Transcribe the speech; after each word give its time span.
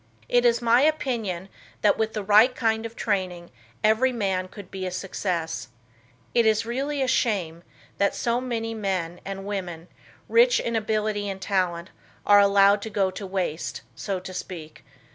It 0.27 0.45
is 0.47 0.63
my 0.63 0.81
opinion 0.81 1.47
that 1.83 1.95
with 1.95 2.13
the 2.13 2.23
right 2.23 2.55
kind 2.55 2.87
of 2.87 2.95
training 2.95 3.51
every 3.83 4.11
man 4.11 4.47
could 4.47 4.71
be 4.71 4.87
a 4.87 4.89
success. 4.89 5.67
It 6.33 6.43
is 6.47 6.65
really 6.65 7.03
a 7.03 7.07
shame 7.07 7.61
that 7.99 8.15
so 8.15 8.41
many 8.41 8.73
men 8.73 9.21
and 9.25 9.45
women, 9.45 9.89
rich 10.27 10.59
in 10.59 10.75
ability 10.75 11.29
and 11.29 11.39
talent, 11.39 11.91
are 12.25 12.39
allowed 12.39 12.81
to 12.81 12.89
go 12.89 13.11
to 13.11 13.27
waste, 13.27 13.81
so 13.93 14.19
to 14.19 14.33
speak. 14.33 14.83